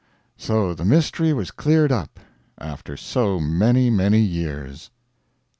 So 0.35 0.73
the 0.73 0.83
mystery 0.83 1.31
was 1.31 1.51
cleared 1.51 1.91
up, 1.91 2.19
after 2.57 2.97
so 2.97 3.39
many, 3.39 3.91
many 3.91 4.19
years. 4.19 4.89